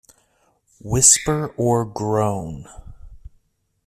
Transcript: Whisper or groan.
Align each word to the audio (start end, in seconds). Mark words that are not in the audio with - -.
Whisper 0.83 1.53
or 1.57 1.85
groan. 1.85 2.67